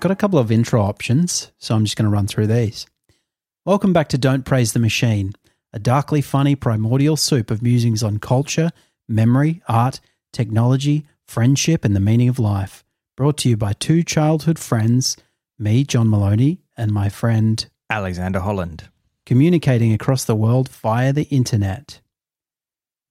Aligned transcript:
I've 0.00 0.08
got 0.08 0.12
a 0.12 0.16
couple 0.16 0.38
of 0.38 0.50
intro 0.50 0.80
options, 0.80 1.52
so 1.58 1.74
I'm 1.74 1.84
just 1.84 1.94
going 1.94 2.06
to 2.06 2.10
run 2.10 2.26
through 2.26 2.46
these. 2.46 2.86
Welcome 3.66 3.92
back 3.92 4.08
to 4.08 4.16
Don't 4.16 4.46
Praise 4.46 4.72
the 4.72 4.78
Machine, 4.78 5.34
a 5.74 5.78
darkly 5.78 6.22
funny 6.22 6.54
primordial 6.54 7.18
soup 7.18 7.50
of 7.50 7.60
musings 7.60 8.02
on 8.02 8.16
culture, 8.18 8.70
memory, 9.10 9.60
art, 9.68 10.00
technology, 10.32 11.04
friendship, 11.26 11.84
and 11.84 11.94
the 11.94 12.00
meaning 12.00 12.30
of 12.30 12.38
life. 12.38 12.82
Brought 13.14 13.36
to 13.40 13.50
you 13.50 13.58
by 13.58 13.74
two 13.74 14.02
childhood 14.02 14.58
friends, 14.58 15.18
me, 15.58 15.84
John 15.84 16.08
Maloney, 16.08 16.62
and 16.78 16.92
my 16.92 17.10
friend, 17.10 17.68
Alexander 17.90 18.40
Holland. 18.40 18.88
communicating 19.26 19.92
across 19.92 20.24
the 20.24 20.34
world 20.34 20.70
via 20.70 21.12
the 21.12 21.24
internet. 21.24 22.00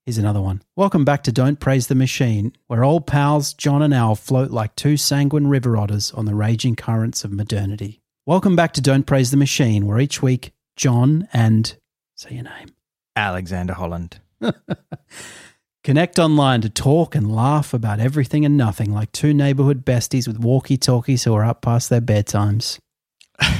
Here's 0.06 0.18
another 0.18 0.40
one. 0.40 0.62
Welcome 0.76 1.04
back 1.04 1.22
to 1.24 1.32
Don't 1.32 1.60
Praise 1.60 1.88
the 1.88 1.94
Machine, 1.94 2.54
where 2.68 2.82
old 2.82 3.06
pals 3.06 3.52
John 3.52 3.82
and 3.82 3.92
Al 3.92 4.14
float 4.14 4.50
like 4.50 4.74
two 4.74 4.96
sanguine 4.96 5.48
river 5.48 5.76
otters 5.76 6.10
on 6.12 6.24
the 6.24 6.34
raging 6.34 6.74
currents 6.74 7.22
of 7.22 7.30
modernity. 7.30 8.00
Welcome 8.24 8.56
back 8.56 8.72
to 8.74 8.80
Don't 8.80 9.06
Praise 9.06 9.30
the 9.30 9.36
Machine, 9.36 9.86
where 9.86 10.00
each 10.00 10.22
week 10.22 10.52
John 10.74 11.28
and 11.34 11.76
say 12.16 12.34
your 12.34 12.44
name 12.44 12.70
Alexander 13.14 13.74
Holland. 13.74 14.20
connect 15.84 16.18
online 16.18 16.62
to 16.62 16.70
talk 16.70 17.14
and 17.14 17.34
laugh 17.34 17.74
about 17.74 18.00
everything 18.00 18.44
and 18.46 18.56
nothing 18.56 18.92
like 18.92 19.12
two 19.12 19.34
neighborhood 19.34 19.84
besties 19.84 20.26
with 20.26 20.38
walkie 20.38 20.78
talkies 20.78 21.24
who 21.24 21.34
are 21.34 21.44
up 21.44 21.60
past 21.60 21.90
their 21.90 22.00
bedtimes. 22.00 22.78
I 23.40 23.50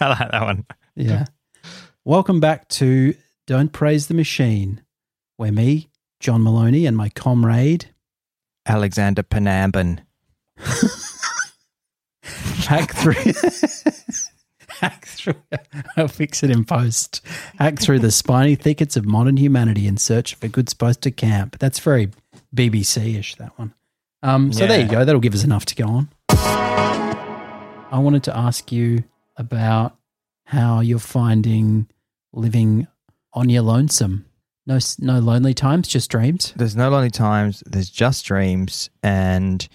like 0.00 0.30
that 0.32 0.42
one. 0.42 0.66
Yeah. 0.96 1.26
Welcome 2.04 2.40
back 2.40 2.68
to 2.70 3.14
Don't 3.46 3.72
Praise 3.72 4.08
the 4.08 4.14
Machine, 4.14 4.82
where 5.36 5.52
me, 5.52 5.88
John 6.20 6.42
Maloney, 6.42 6.86
and 6.86 6.96
my 6.96 7.08
comrade 7.10 7.90
Alexander 8.66 9.22
Penamban. 9.22 10.00
hack 12.66 12.92
through. 12.94 13.14
hack 14.68 15.06
through. 15.06 15.34
I'll 15.96 16.08
fix 16.08 16.42
it 16.42 16.50
in 16.50 16.64
post. 16.64 17.24
Hack 17.58 17.78
through 17.78 18.00
the 18.00 18.10
spiny 18.10 18.56
thickets 18.56 18.96
of 18.96 19.06
modern 19.06 19.36
humanity 19.36 19.86
in 19.86 19.96
search 19.96 20.32
of 20.32 20.42
a 20.42 20.48
good 20.48 20.68
spot 20.68 21.00
to 21.02 21.10
camp. 21.10 21.58
That's 21.58 21.78
very 21.78 22.10
BBC 22.54 23.16
ish, 23.18 23.36
that 23.36 23.58
one. 23.58 23.74
Um, 24.22 24.52
so 24.52 24.66
there 24.66 24.80
you 24.80 24.88
go. 24.88 25.04
That'll 25.04 25.20
give 25.20 25.34
us 25.34 25.44
enough 25.44 25.66
to 25.66 25.74
go 25.74 25.86
on. 25.86 26.08
I 26.30 27.98
wanted 27.98 28.24
to 28.24 28.36
ask 28.36 28.72
you 28.72 29.04
about 29.36 29.96
how 30.44 30.80
you're 30.80 30.98
finding 30.98 31.88
living 32.32 32.88
on 33.32 33.48
your 33.48 33.62
lonesome. 33.62 34.25
No, 34.66 34.78
no 34.98 35.18
lonely 35.20 35.54
times, 35.54 35.86
just 35.88 36.10
dreams. 36.10 36.52
There's 36.56 36.74
no 36.76 36.90
lonely 36.90 37.10
times. 37.10 37.62
There's 37.66 37.88
just 37.90 38.24
dreams, 38.24 38.90
and 39.02 39.66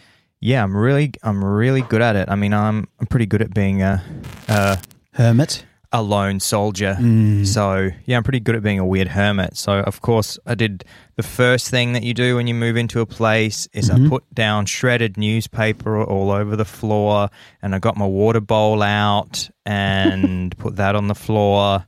yeah, 0.41 0.63
I'm 0.63 0.75
really, 0.75 1.13
I'm 1.23 1.43
really 1.43 1.81
good 1.83 2.01
at 2.01 2.15
it. 2.15 2.27
I 2.29 2.35
mean, 2.35 2.53
I'm, 2.53 2.87
I'm 2.99 3.07
pretty 3.07 3.25
good 3.25 3.41
at 3.41 3.53
being 3.53 3.81
a, 3.83 4.03
a, 4.49 4.79
Hermit. 5.13 5.63
a 5.93 6.01
lone 6.01 6.39
soldier. 6.41 6.97
Mm. 6.99 7.45
So 7.45 7.89
yeah, 8.05 8.17
I'm 8.17 8.23
pretty 8.23 8.39
good 8.41 8.55
at 8.55 8.63
being 8.63 8.79
a 8.79 8.85
weird 8.85 9.07
hermit. 9.09 9.55
So 9.55 9.79
of 9.79 10.01
course, 10.01 10.37
I 10.45 10.55
did 10.55 10.83
the 11.15 11.23
first 11.23 11.69
thing 11.69 11.93
that 11.93 12.01
you 12.03 12.13
do 12.13 12.35
when 12.37 12.47
you 12.47 12.53
move 12.55 12.75
into 12.75 13.01
a 13.01 13.05
place 13.05 13.67
is 13.73 13.89
Mhm. 13.89 14.07
I 14.07 14.09
put 14.09 14.33
down 14.33 14.65
shredded 14.65 15.15
newspaper 15.17 16.03
all 16.03 16.31
over 16.31 16.55
the 16.55 16.65
floor, 16.65 17.29
and 17.61 17.75
I 17.75 17.79
got 17.79 17.95
my 17.95 18.07
water 18.07 18.41
bowl 18.41 18.81
out 18.81 19.49
and 19.65 20.57
put 20.57 20.75
that 20.77 20.95
on 20.95 21.07
the 21.07 21.15
floor, 21.15 21.85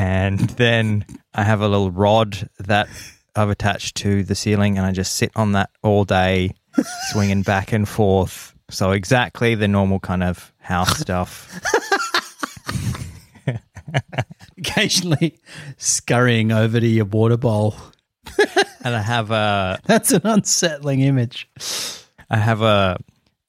and 0.00 0.38
then 0.38 1.04
I 1.34 1.44
have 1.44 1.60
a 1.60 1.68
little 1.68 1.90
rod 1.90 2.48
that 2.58 2.88
I've 3.36 3.50
attached 3.50 3.96
to 3.98 4.22
the 4.22 4.34
ceiling, 4.34 4.78
and 4.78 4.86
I 4.86 4.92
just 4.92 5.16
sit 5.16 5.30
on 5.36 5.52
that 5.52 5.68
all 5.82 6.06
day, 6.06 6.54
swinging 7.10 7.42
back 7.42 7.74
and 7.74 7.86
forth. 7.86 8.54
So 8.70 8.92
exactly 8.92 9.54
the 9.54 9.68
normal 9.68 10.00
kind 10.00 10.22
of 10.22 10.54
house 10.58 10.98
stuff. 10.98 11.60
Occasionally 14.58 15.38
scurrying 15.76 16.50
over 16.50 16.80
to 16.80 16.86
your 16.86 17.04
water 17.04 17.36
bowl. 17.36 17.76
And 18.82 18.96
I 18.96 19.02
have 19.02 19.30
a 19.30 19.80
That's 19.84 20.12
an 20.12 20.22
unsettling 20.24 21.00
image. 21.00 21.46
I 22.30 22.38
have 22.38 22.62
a 22.62 22.96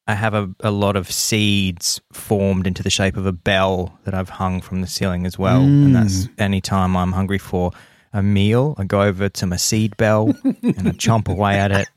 I 0.08 0.16
have 0.16 0.34
a, 0.34 0.54
a 0.62 0.72
lot 0.72 0.96
of 0.96 1.12
seeds 1.12 2.02
formed 2.12 2.68
into 2.68 2.84
the 2.84 2.90
shape 2.90 3.18
of 3.18 3.26
a 3.26 3.32
bell 3.32 4.00
that 4.04 4.14
I've 4.14 4.30
hung 4.30 4.62
from 4.62 4.82
the 4.82 4.88
ceiling 4.88 5.26
as 5.26 5.38
well. 5.38 5.62
And 5.62 5.90
mm. 5.90 5.94
that's 5.94 6.28
any 6.38 6.60
time 6.60 6.98
I'm 6.98 7.12
hungry 7.12 7.38
for 7.38 7.72
a 8.14 8.22
meal, 8.22 8.76
I 8.78 8.84
go 8.84 9.02
over 9.02 9.30
to 9.30 9.46
my 9.46 9.56
seed 9.56 9.96
bell 9.98 10.36
and 10.44 10.88
I 10.88 10.92
chomp 10.92 11.28
away 11.30 11.60
at 11.60 11.72
it. 11.72 11.88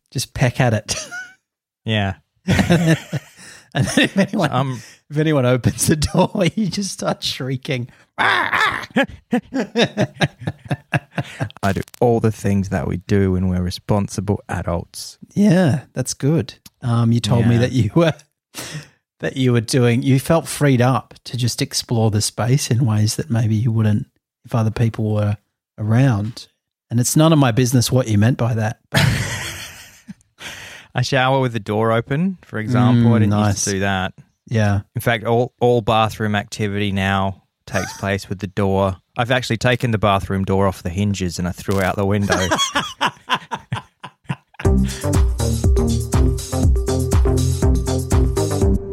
Just 0.10 0.34
peck 0.34 0.60
at 0.60 0.74
it. 0.74 0.96
Yeah. 1.84 2.16
And 3.74 3.86
then 3.86 4.04
if 4.04 4.16
anyone, 4.16 4.52
Um 4.52 4.82
if 5.10 5.18
anyone 5.18 5.44
opens 5.44 5.88
the 5.88 5.96
door, 5.96 6.30
you 6.54 6.68
just 6.68 6.92
start 6.92 7.22
shrieking. 7.22 7.88
I 8.18 8.86
do 11.72 11.80
all 12.00 12.20
the 12.20 12.32
things 12.32 12.68
that 12.68 12.86
we 12.86 12.98
do 12.98 13.32
when 13.32 13.48
we're 13.48 13.62
responsible 13.62 14.40
adults. 14.48 15.18
Yeah, 15.34 15.84
that's 15.92 16.14
good. 16.14 16.54
Um, 16.82 17.12
you 17.12 17.20
told 17.20 17.46
me 17.46 17.56
that 17.58 17.72
you 17.72 17.90
were 17.94 18.14
that 19.18 19.36
you 19.36 19.52
were 19.52 19.60
doing. 19.60 20.02
You 20.02 20.18
felt 20.20 20.48
freed 20.48 20.80
up 20.80 21.14
to 21.24 21.36
just 21.36 21.60
explore 21.60 22.10
the 22.10 22.22
space 22.22 22.70
in 22.70 22.86
ways 22.86 23.16
that 23.16 23.30
maybe 23.30 23.54
you 23.54 23.72
wouldn't 23.72 24.06
if 24.44 24.54
other 24.54 24.70
people 24.70 25.12
were 25.14 25.36
around. 25.78 26.48
And 26.90 26.98
it's 26.98 27.16
none 27.16 27.32
of 27.32 27.38
my 27.38 27.52
business 27.52 27.92
what 27.92 28.08
you 28.08 28.18
meant 28.18 28.38
by 28.38 28.54
that. 28.54 28.80
I 30.94 31.02
shower 31.02 31.40
with 31.40 31.52
the 31.52 31.60
door 31.60 31.92
open, 31.92 32.38
for 32.42 32.58
example. 32.58 33.10
Mm, 33.12 33.14
I 33.14 33.18
didn't 33.20 33.30
nice. 33.30 33.54
used 33.54 33.64
to 33.64 33.70
do 33.72 33.80
that. 33.80 34.14
Yeah. 34.46 34.80
In 34.94 35.00
fact, 35.00 35.24
all, 35.24 35.54
all 35.60 35.80
bathroom 35.80 36.34
activity 36.34 36.90
now 36.92 37.44
takes 37.66 37.96
place 37.98 38.28
with 38.28 38.40
the 38.40 38.48
door. 38.48 38.96
I've 39.16 39.30
actually 39.30 39.58
taken 39.58 39.92
the 39.92 39.98
bathroom 39.98 40.44
door 40.44 40.66
off 40.66 40.82
the 40.82 40.90
hinges 40.90 41.38
and 41.38 41.46
I 41.46 41.52
threw 41.52 41.80
out 41.80 41.94
the 41.96 42.06
window. 42.06 42.34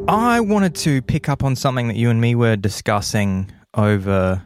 I 0.09 0.39
wanted 0.41 0.75
to 0.75 1.01
pick 1.01 1.27
up 1.29 1.43
on 1.43 1.55
something 1.55 1.87
that 1.89 1.97
you 1.97 2.09
and 2.09 2.21
me 2.21 2.35
were 2.35 2.55
discussing 2.55 3.51
over 3.73 4.41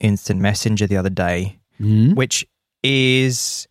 Instant 0.00 0.40
Messenger 0.40 0.86
the 0.86 0.96
other 0.96 1.10
day, 1.10 1.58
Mm. 1.80 2.14
which 2.14 2.46
is 2.84 3.66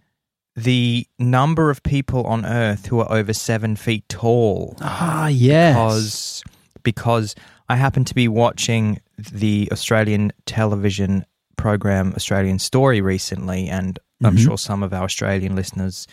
the 0.55 1.07
number 1.19 1.69
of 1.69 1.81
people 1.83 2.25
on 2.25 2.45
Earth 2.45 2.85
who 2.87 2.99
are 2.99 3.11
over 3.11 3.33
seven 3.33 3.75
feet 3.75 4.07
tall 4.09 4.77
Ah, 4.81 5.27
yes. 5.27 5.73
because 5.75 6.43
because 6.83 7.35
I 7.69 7.75
happen 7.77 8.03
to 8.05 8.13
be 8.13 8.27
watching 8.27 8.99
the 9.17 9.69
Australian 9.71 10.31
television 10.45 11.25
program 11.57 12.13
Australian 12.15 12.59
Story 12.59 12.99
recently, 13.01 13.69
and 13.69 13.97
I'm 14.23 14.35
Mhm. 14.35 14.43
sure 14.43 14.57
some 14.57 14.83
of 14.83 14.93
our 14.93 15.03
Australian 15.05 15.55
listeners 15.55 16.07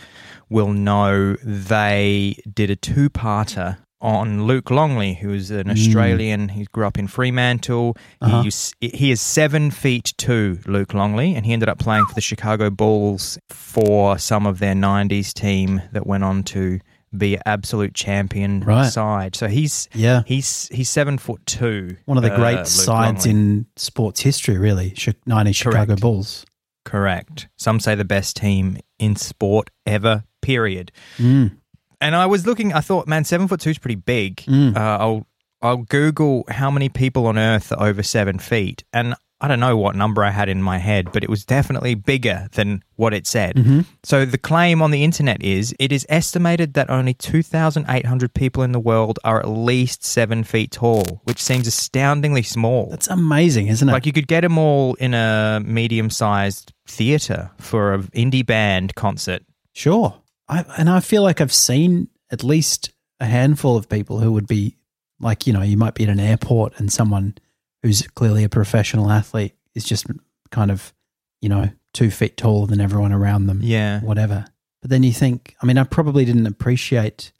will 0.48 0.72
know 0.72 1.34
they 1.42 2.36
did 2.52 2.70
a 2.70 2.76
two-parter 2.76 3.78
on 4.00 4.46
Luke 4.46 4.70
Longley, 4.70 5.14
who 5.14 5.32
is 5.32 5.50
an 5.50 5.70
Australian. 5.70 6.48
He 6.48 6.64
grew 6.72 6.86
up 6.86 6.98
in 6.98 7.06
Fremantle. 7.06 7.96
Uh-huh. 8.20 8.42
He's, 8.42 8.74
he 8.80 9.10
is 9.10 9.20
seven 9.20 9.70
feet 9.70 10.14
two, 10.16 10.58
Luke 10.66 10.94
Longley, 10.94 11.34
and 11.34 11.44
he 11.44 11.52
ended 11.52 11.68
up 11.68 11.78
playing 11.78 12.04
for 12.06 12.14
the 12.14 12.20
Chicago 12.20 12.70
Bulls 12.70 13.38
for 13.50 14.18
some 14.18 14.46
of 14.46 14.58
their 14.58 14.74
'90s 14.74 15.32
team 15.34 15.82
that 15.92 16.06
went 16.06 16.24
on 16.24 16.42
to 16.44 16.80
be 17.16 17.36
absolute 17.44 17.92
champion 17.92 18.60
Right. 18.60 18.86
side. 18.88 19.34
So 19.34 19.48
he's 19.48 19.88
Yeah. 19.92 20.22
he's 20.26 20.68
he's 20.72 20.88
seven 20.88 21.18
foot 21.18 21.44
two. 21.44 21.96
One 22.06 22.16
of 22.16 22.22
the 22.22 22.32
uh, 22.32 22.36
great 22.36 22.66
sides 22.68 23.26
Longley. 23.26 23.30
in 23.30 23.66
sports 23.76 24.20
history, 24.20 24.56
really. 24.58 24.90
Chi- 24.92 25.14
90 25.26 25.52
Chicago 25.52 25.86
Correct. 25.86 26.00
Bulls. 26.00 26.46
correct. 26.84 27.48
Some 27.56 27.80
say 27.80 27.94
the 27.96 28.04
best 28.04 28.36
team 28.36 28.78
in 28.98 29.16
sport 29.16 29.70
ever. 29.86 30.22
Period. 30.40 30.90
Mm. 31.18 31.56
And 32.00 32.16
I 32.16 32.26
was 32.26 32.46
looking. 32.46 32.72
I 32.72 32.80
thought, 32.80 33.06
man, 33.06 33.24
seven 33.24 33.46
foot 33.48 33.60
two 33.60 33.70
is 33.70 33.78
pretty 33.78 33.96
big. 33.96 34.36
Mm. 34.46 34.76
Uh, 34.76 34.80
I'll 34.80 35.26
I'll 35.62 35.76
Google 35.84 36.44
how 36.48 36.70
many 36.70 36.88
people 36.88 37.26
on 37.26 37.36
Earth 37.38 37.72
are 37.72 37.86
over 37.88 38.02
seven 38.02 38.38
feet, 38.38 38.84
and 38.92 39.14
I 39.42 39.48
don't 39.48 39.60
know 39.60 39.76
what 39.76 39.96
number 39.96 40.22
I 40.22 40.30
had 40.30 40.48
in 40.50 40.62
my 40.62 40.76
head, 40.76 41.12
but 41.12 41.22
it 41.24 41.30
was 41.30 41.46
definitely 41.46 41.94
bigger 41.94 42.48
than 42.52 42.82
what 42.96 43.14
it 43.14 43.26
said. 43.26 43.56
Mhm. 43.56 43.86
So 44.02 44.26
the 44.26 44.36
claim 44.36 44.82
on 44.82 44.90
the 44.90 45.02
internet 45.02 45.42
is 45.42 45.74
it 45.78 45.92
is 45.92 46.04
estimated 46.10 46.74
that 46.74 46.90
only 46.90 47.14
2,800 47.14 48.34
people 48.34 48.62
in 48.62 48.72
the 48.72 48.78
world 48.80 49.18
are 49.24 49.40
at 49.40 49.48
least 49.48 50.04
seven 50.04 50.44
feet 50.44 50.72
tall, 50.72 51.22
which 51.24 51.42
seems 51.42 51.66
astoundingly 51.66 52.42
small. 52.42 52.88
That's 52.90 53.08
amazing, 53.08 53.68
isn't 53.68 53.88
it? 53.88 53.92
like 53.92 54.04
you 54.04 54.12
could 54.12 54.28
get 54.28 54.42
them 54.42 54.58
all 54.58 54.92
in 54.94 55.14
a 55.14 55.60
medium-sized 55.64 56.72
theater 56.86 57.50
for 57.58 57.94
an 57.94 58.02
indie 58.14 58.44
band 58.44 58.94
concert. 58.94 59.42
Sure. 59.72 60.14
I, 60.50 60.64
and 60.76 60.90
I 60.90 61.00
feel 61.00 61.22
like 61.22 61.40
I've 61.40 61.52
seen 61.52 62.08
at 62.30 62.42
least 62.44 62.90
a 63.20 63.26
handful 63.26 63.76
of 63.76 63.88
people 63.88 64.18
who 64.20 64.32
would 64.32 64.46
be 64.46 64.76
like, 65.20 65.46
you 65.46 65.52
know, 65.52 65.62
you 65.62 65.76
might 65.76 65.94
be 65.94 66.04
at 66.04 66.10
an 66.10 66.20
airport 66.20 66.78
and 66.78 66.92
someone 66.92 67.36
who's 67.82 68.02
clearly 68.08 68.44
a 68.44 68.48
professional 68.48 69.10
athlete 69.10 69.54
is 69.74 69.84
just 69.84 70.06
kind 70.50 70.70
of, 70.70 70.92
you 71.40 71.48
know, 71.48 71.70
two 71.92 72.10
feet 72.10 72.36
taller 72.36 72.66
than 72.66 72.80
everyone 72.80 73.12
around 73.12 73.46
them, 73.46 73.60
Yeah. 73.62 74.00
whatever. 74.00 74.44
But 74.82 74.90
then 74.90 75.02
you 75.02 75.12
think, 75.12 75.54
I 75.62 75.66
mean, 75.66 75.78
I 75.78 75.84
probably 75.84 76.24
didn't 76.24 76.46
appreciate 76.46 77.32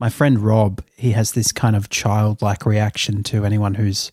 my 0.00 0.08
friend 0.08 0.38
Rob, 0.38 0.82
he 0.96 1.10
has 1.12 1.32
this 1.32 1.50
kind 1.52 1.74
of 1.74 1.90
childlike 1.90 2.64
reaction 2.64 3.22
to 3.24 3.44
anyone 3.44 3.74
who's 3.74 4.12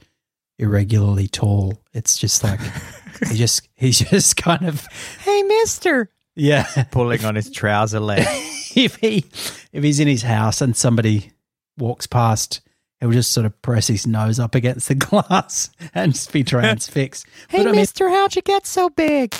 irregularly 0.57 1.27
tall. 1.27 1.81
It's 1.93 2.17
just 2.17 2.43
like 2.43 2.59
he 3.29 3.35
just 3.35 3.67
he's 3.75 3.99
just 4.09 4.35
kind 4.37 4.65
of 4.67 4.85
Hey, 5.19 5.43
mister. 5.43 6.09
Yeah. 6.35 6.63
Pulling 6.91 7.23
on 7.25 7.35
his 7.35 7.49
trouser 7.49 7.99
leg. 7.99 8.25
if 8.75 8.95
he 8.97 9.25
if 9.71 9.83
he's 9.83 9.99
in 9.99 10.07
his 10.07 10.21
house 10.23 10.61
and 10.61 10.75
somebody 10.75 11.31
walks 11.77 12.07
past, 12.07 12.61
he'll 12.99 13.11
just 13.11 13.31
sort 13.31 13.45
of 13.45 13.61
press 13.61 13.87
his 13.87 14.05
nose 14.07 14.39
up 14.39 14.55
against 14.55 14.87
the 14.87 14.95
glass 14.95 15.69
and 15.93 16.13
just 16.13 16.31
be 16.31 16.43
transfixed. 16.43 17.25
hey, 17.49 17.57
But 17.59 17.67
I 17.67 17.71
mean- 17.71 17.81
mister, 17.81 18.09
how'd 18.09 18.35
you 18.35 18.41
get 18.41 18.65
so 18.65 18.89
big? 18.89 19.33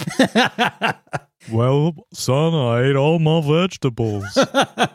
Well, 1.52 1.94
son, 2.12 2.56
I 2.56 2.86
ate 2.90 2.96
all 2.96 3.20
my 3.20 3.40
vegetables. 3.40 4.26
I 4.36 4.90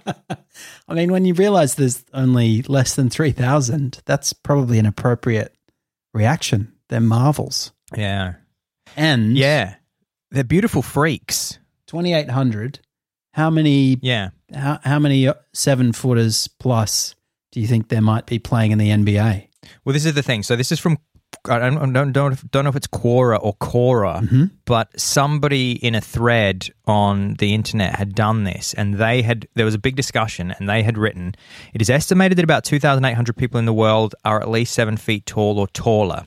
mean, 0.95 1.13
when 1.13 1.25
you 1.25 1.33
realize 1.35 1.77
there's 1.77 2.05
only 2.13 2.63
less 2.63 2.97
than 2.97 3.09
3,000, 3.09 4.03
that's 4.05 4.33
probably 4.33 4.81
an 4.81 4.87
appropriate 4.87 5.55
reaction. 6.13 6.73
They're 6.89 6.99
marvels. 7.01 7.71
yeah. 7.97 8.35
And 8.97 9.37
Yeah. 9.39 9.77
They're 10.33 10.43
beautiful 10.43 10.83
freaks. 10.83 11.60
2,800, 11.91 12.81
how 13.35 13.51
many, 13.51 13.99
Yeah. 14.03 14.31
how, 14.55 14.79
how 14.85 14.99
many 14.99 15.29
seven 15.53 15.93
footers 15.93 16.49
plus 16.59 17.15
do 17.53 17.61
you 17.61 17.67
think 17.67 17.89
there 17.89 18.01
might 18.03 18.27
be 18.27 18.39
playing 18.39 18.71
in 18.73 18.79
the 18.79 18.91
NBA? 18.91 19.49
Well, 19.85 19.93
this 19.93 20.05
is 20.07 20.15
the 20.15 20.23
thing. 20.23 20.43
So 20.43 20.57
this 20.57 20.71
is 20.73 20.79
from 20.81 20.99
I 21.49 21.59
don't, 21.59 21.93
don't, 21.93 22.13
don't, 22.13 22.51
don't 22.51 22.65
know 22.65 22.71
if 22.71 22.77
it's 22.77 22.89
Quora 22.89 23.39
or 23.41 23.55
Quora, 23.59 24.21
Mhm. 24.29 24.51
but 24.67 24.89
somebody 25.01 25.73
in 25.73 25.95
a 25.95 26.01
thread 26.01 26.69
on 26.87 27.35
the 27.39 27.55
internet 27.55 27.95
had 27.95 28.15
done 28.17 28.43
this, 28.45 28.75
and 28.75 28.95
they 28.95 29.23
had 29.23 29.47
there 29.55 29.65
was 29.65 29.75
a 29.75 29.79
big 29.79 29.95
discussion, 29.97 30.53
and 30.59 30.69
they 30.69 30.83
had 30.83 30.99
written, 30.99 31.35
"It 31.73 31.81
is 31.81 31.89
estimated 31.89 32.37
that 32.39 32.43
about 32.45 32.65
two 32.65 32.81
thousand 32.81 33.05
eight 33.05 33.15
hundred 33.15 33.37
people 33.37 33.59
in 33.61 33.65
the 33.65 33.73
world 33.73 34.15
are 34.25 34.41
at 34.43 34.51
least 34.51 34.75
seven 34.75 34.97
feet 34.97 35.25
tall 35.25 35.59
or 35.59 35.69
taller." 35.69 36.27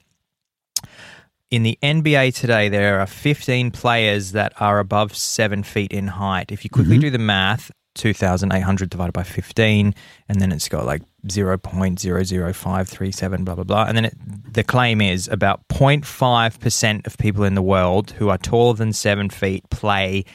In 1.54 1.62
the 1.62 1.78
NBA 1.84 2.34
today, 2.34 2.68
there 2.68 3.00
are 3.00 3.06
15 3.06 3.70
players 3.70 4.32
that 4.32 4.60
are 4.60 4.80
above 4.80 5.16
seven 5.16 5.62
feet 5.62 5.94
in 5.94 6.08
height. 6.08 6.52
If 6.52 6.64
you 6.64 6.72
quickly 6.72 6.98
do 6.98 7.12
the 7.12 7.20
math, 7.20 7.70
2,800 7.94 8.90
divided 8.90 9.12
by 9.12 9.22
15, 9.22 9.94
and 10.30 10.42
then 10.42 10.52
it's 10.52 10.68
got 10.68 10.88
like 10.88 11.04
0.00537, 11.28 13.46
blah, 13.46 13.54
blah, 13.54 13.64
blah. 13.64 13.86
And 13.88 13.96
then 13.96 14.06
it, 14.06 14.16
the 14.52 14.64
claim 14.64 15.00
is 15.00 15.28
about 15.28 15.68
0.5% 15.68 17.06
of 17.06 17.20
people 17.20 17.44
in 17.44 17.54
the 17.54 17.62
world 17.62 18.10
who 18.18 18.30
are 18.30 18.40
taller 18.40 18.74
than 18.74 18.92
seven 18.92 19.30
feet 19.30 19.70
play 19.70 20.26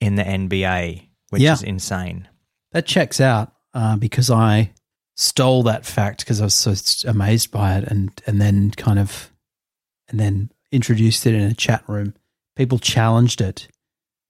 in 0.00 0.14
the 0.14 0.22
NBA, 0.22 1.08
which 1.30 1.42
Yeah. 1.42 1.54
is 1.54 1.64
insane. 1.64 2.28
That 2.70 2.86
checks 2.86 3.20
out 3.20 3.52
uh, 3.74 3.96
because 3.96 4.30
I 4.30 4.70
stole 5.16 5.64
that 5.64 5.84
fact 5.84 6.20
because 6.20 6.40
I 6.40 6.44
was 6.44 6.54
so 6.54 6.74
amazed 7.10 7.50
by 7.50 7.76
it 7.78 7.82
and, 7.88 8.12
and 8.24 8.40
then 8.40 8.70
kind 8.70 9.00
of, 9.00 9.32
and 10.08 10.20
then 10.20 10.52
introduced 10.72 11.26
it 11.26 11.34
in 11.34 11.42
a 11.42 11.54
chat 11.54 11.82
room. 11.88 12.14
People 12.56 12.78
challenged 12.78 13.40
it. 13.40 13.68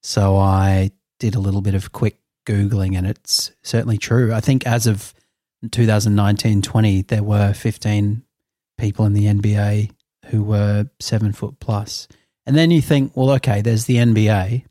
So 0.03 0.37
I 0.37 0.91
did 1.19 1.35
a 1.35 1.41
little 1.41 1.61
bit 1.61 1.75
of 1.75 1.93
quick 1.93 2.19
Googling 2.47 2.97
and 2.97 3.07
it's 3.07 3.53
certainly 3.63 3.99
true. 3.99 4.33
I 4.33 4.41
think 4.41 4.67
as 4.67 4.87
of 4.87 5.13
2019 5.71 6.63
20, 6.63 7.03
there 7.03 7.23
were 7.23 7.53
15 7.53 8.23
people 8.79 9.05
in 9.05 9.13
the 9.13 9.27
NBA 9.27 9.91
who 10.27 10.43
were 10.43 10.89
seven 11.01 11.33
foot 11.33 11.61
plus. 11.61 12.09
And 12.47 12.57
then 12.57 12.71
you 12.71 12.81
think, 12.81 13.15
well, 13.15 13.31
okay, 13.33 13.61
there's 13.61 13.85
the 13.85 13.97
NBA. 13.97 14.65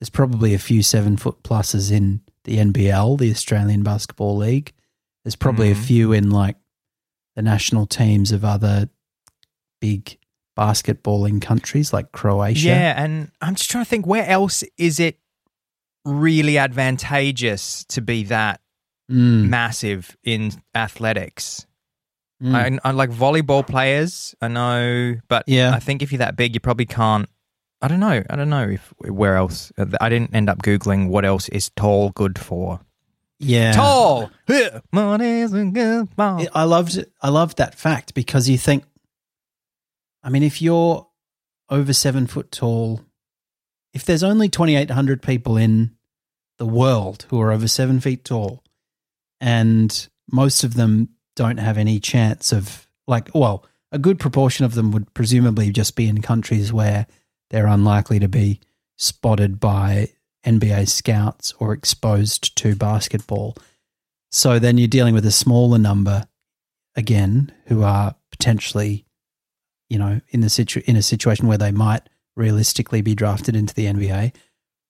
There's 0.00 0.10
probably 0.10 0.54
a 0.54 0.58
few 0.58 0.82
seven 0.82 1.16
foot 1.16 1.42
pluses 1.42 1.90
in 1.90 2.20
the 2.44 2.58
NBL, 2.58 3.18
the 3.18 3.30
Australian 3.30 3.82
Basketball 3.82 4.36
League. 4.36 4.72
There's 5.24 5.36
probably 5.36 5.70
a 5.70 5.74
Mhm. 5.74 5.84
few 5.84 6.12
in 6.12 6.30
like 6.30 6.56
the 7.36 7.42
national 7.42 7.86
teams 7.86 8.32
of 8.32 8.44
other 8.44 8.88
big 9.80 10.18
basketballing 10.56 11.40
countries 11.40 11.92
like 11.92 12.12
Croatia. 12.12 12.68
Yeah, 12.68 13.02
and 13.02 13.30
I'm 13.40 13.54
just 13.54 13.70
trying 13.70 13.84
to 13.84 13.88
think 13.90 14.06
where 14.06 14.26
else 14.28 14.62
is 14.78 15.00
it 15.00 15.18
really 16.04 16.58
advantageous 16.58 17.84
to 17.86 18.00
be 18.00 18.24
that 18.24 18.60
Mm, 19.10 19.48
massive 19.48 20.16
in 20.24 20.52
athletics? 20.74 21.66
mm. 22.42 22.54
I, 22.54 22.78
I 22.88 22.92
like 22.92 23.10
volleyball 23.10 23.66
players. 23.66 24.34
I 24.40 24.48
know, 24.48 25.16
but 25.28 25.44
Yeah. 25.46 25.74
I 25.74 25.80
think 25.80 26.02
if 26.02 26.12
you're 26.12 26.20
that 26.20 26.36
big, 26.36 26.54
you 26.54 26.60
probably 26.60 26.86
can't. 26.86 27.28
I 27.82 27.88
don't 27.88 28.00
know. 28.00 28.22
I 28.30 28.36
don't 28.36 28.48
know 28.48 28.68
if 28.68 28.94
where 29.00 29.36
else. 29.36 29.72
I 30.00 30.08
didn't 30.08 30.34
end 30.34 30.48
up 30.48 30.62
googling 30.62 31.08
what 31.08 31.24
else 31.24 31.48
is 31.50 31.68
tall 31.76 32.10
good 32.10 32.38
for. 32.38 32.80
yeah. 33.40 33.72
Tall. 33.72 34.30
Yeah. 34.48 34.80
Money's 34.92 35.52
a 35.52 35.64
good 35.64 36.14
ball. 36.16 36.40
I- 36.42 36.62
I 36.62 36.64
loved 36.64 37.04
I 37.20 37.28
loved 37.28 37.58
that 37.58 37.74
fact 37.74 38.14
because 38.14 38.48
you 38.48 38.56
think, 38.56 38.84
I 40.22 40.30
mean, 40.30 40.42
if 40.42 40.62
you're 40.62 41.06
over 41.68 41.92
seven 41.92 42.26
foot 42.26 42.50
tall, 42.50 43.00
if 43.92 44.04
there's 44.04 44.22
only 44.22 44.48
twenty 44.48 44.76
eight 44.76 44.90
hundred 44.90 45.22
people 45.22 45.56
in 45.56 45.96
the 46.58 46.66
world 46.66 47.26
who 47.28 47.40
are 47.40 47.52
over 47.52 47.68
seven 47.68 48.00
feet 48.00 48.24
tall, 48.24 48.62
and 49.40 50.08
most 50.30 50.64
of 50.64 50.74
them 50.74 51.08
don't 51.34 51.58
have 51.58 51.78
any 51.78 51.98
chance 51.98 52.52
of 52.52 52.86
like, 53.06 53.30
well, 53.34 53.64
a 53.90 53.98
good 53.98 54.18
proportion 54.18 54.64
of 54.64 54.74
them 54.74 54.92
would 54.92 55.12
presumably 55.14 55.70
just 55.70 55.96
be 55.96 56.08
in 56.08 56.22
countries 56.22 56.72
where 56.72 57.06
they're 57.50 57.66
unlikely 57.66 58.18
to 58.20 58.28
be 58.28 58.60
spotted 58.96 59.60
by 59.60 60.08
NBA 60.46 60.88
scouts 60.88 61.52
or 61.58 61.72
exposed 61.72 62.56
to 62.56 62.74
basketball. 62.74 63.56
So 64.30 64.58
then 64.58 64.78
you're 64.78 64.88
dealing 64.88 65.14
with 65.14 65.26
a 65.26 65.32
smaller 65.32 65.78
number 65.78 66.26
again 66.96 67.52
who 67.66 67.82
are 67.82 68.14
potentially, 68.30 69.04
you 69.92 69.98
know, 69.98 70.22
in 70.30 70.40
the 70.40 70.48
situ- 70.48 70.80
in 70.86 70.96
a 70.96 71.02
situation 71.02 71.46
where 71.46 71.58
they 71.58 71.70
might 71.70 72.08
realistically 72.34 73.02
be 73.02 73.14
drafted 73.14 73.54
into 73.54 73.74
the 73.74 73.84
NBA. 73.84 74.34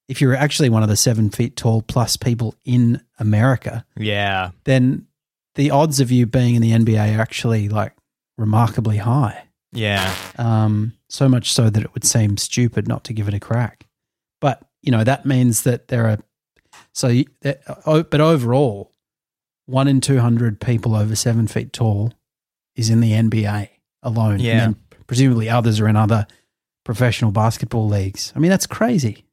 If 0.07 0.21
you're 0.21 0.37
actually 0.37 0.69
one 0.69 0.85
of 0.85 0.89
the 0.89 0.97
seven 0.97 1.29
feet 1.29 1.57
tall 1.57 1.83
plus 1.83 2.17
people 2.17 2.55
in 2.65 3.01
America, 3.19 3.85
yeah. 3.97 4.51
then 4.63 5.09
the 5.57 5.73
odds 5.73 5.99
of 5.99 6.13
you 6.13 6.25
being 6.27 6.55
in 6.55 6.63
the 6.63 6.71
NBA 6.71 7.19
are 7.19 7.21
actually 7.21 7.69
like 7.69 7.97
remarkably 8.39 8.99
high. 8.99 9.49
Yeah. 9.73 10.15
Um, 10.39 10.93
so 11.09 11.29
much 11.29 11.53
so 11.53 11.69
that 11.69 11.83
it 11.83 11.93
would 11.95 12.05
seem 12.05 12.37
stupid 12.37 12.87
not 12.87 13.03
to 13.05 13.13
give 13.13 13.27
it 13.27 13.35
a 13.35 13.41
crack. 13.41 13.87
But 14.41 14.63
you 14.83 14.93
know 14.93 15.03
that 15.03 15.27
means 15.27 15.63
that 15.63 15.89
there 15.89 16.07
are 16.07 16.19
so. 16.93 17.23
But 17.41 18.21
overall, 18.21 18.93
one 19.67 19.89
in 19.89 20.01
two 20.01 20.21
hundred 20.21 20.61
people 20.61 20.95
over 20.95 21.17
seven 21.17 21.49
feet 21.49 21.73
tall 21.73 22.13
is 22.77 22.89
in 22.89 23.01
the 23.01 23.13
NBA 23.13 23.69
alone. 24.03 24.41
Yeah. 24.41 24.65
and 24.65 24.77
presumably 25.13 25.47
others 25.51 25.79
are 25.79 25.89
in 25.89 25.95
other 25.97 26.27
professional 26.87 27.31
basketball 27.33 27.87
leagues. 27.87 28.33
I 28.35 28.39
mean, 28.39 28.51
that's 28.51 28.67
crazy. 28.67 29.27